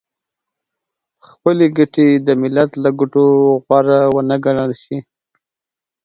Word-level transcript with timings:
خپلې 1.27 1.65
ګټې 1.77 2.09
د 2.25 2.27
ملت 2.41 2.71
له 2.83 2.89
ګټو 2.99 3.25
غوره 3.65 3.99
ونه 4.13 4.37
ګڼل 4.45 4.71
شي. 4.83 4.97